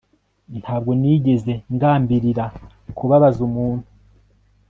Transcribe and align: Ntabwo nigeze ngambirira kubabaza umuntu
Ntabwo 0.61 0.91
nigeze 0.99 1.51
ngambirira 1.73 2.45
kubabaza 2.97 3.39
umuntu 3.47 3.87